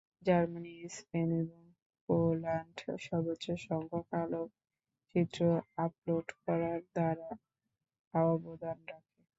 Germany, 0.23 0.73
Spain 0.95 1.29
এবং 1.41 1.61
Poland 2.09 2.75
সর্বোচ্চ 3.05 3.45
সংখ্যাক 3.65 4.07
আলোকচিত্র 4.21 5.39
আপলোড 5.85 6.27
করার 6.43 6.79
দ্বারা 6.93 7.29
অবদান 8.13 8.77
রাখে। 8.89 9.19